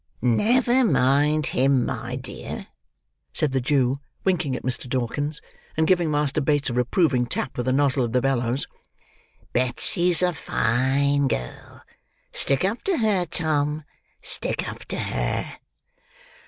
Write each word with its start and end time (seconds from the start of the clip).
"Never 0.23 0.83
mind 0.83 1.45
him, 1.53 1.85
my 1.85 2.15
dear," 2.15 2.65
said 3.33 3.51
the 3.51 3.61
Jew, 3.61 3.99
winking 4.23 4.55
at 4.55 4.63
Mr. 4.63 4.89
Dawkins, 4.89 5.43
and 5.77 5.85
giving 5.85 6.09
Master 6.09 6.41
Bates 6.41 6.71
a 6.71 6.73
reproving 6.73 7.27
tap 7.27 7.55
with 7.55 7.67
the 7.67 7.71
nozzle 7.71 8.05
of 8.05 8.11
the 8.11 8.19
bellows. 8.19 8.65
"Betsy's 9.53 10.23
a 10.23 10.33
fine 10.33 11.27
girl. 11.27 11.83
Stick 12.31 12.65
up 12.65 12.81
to 12.85 12.97
her, 12.97 13.25
Tom. 13.27 13.83
Stick 14.23 14.67
up 14.67 14.85
to 14.85 14.97
her." 14.97 15.59